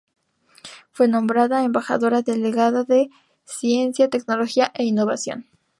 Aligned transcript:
Fue 0.89 1.07
nombrada 1.07 1.63
Embajadora 1.63 2.23
Delegada 2.23 2.83
de 2.83 3.11
Ciencia, 3.45 4.09
Tecnología 4.09 4.71
e 4.73 4.83
Innovación. 4.85 5.45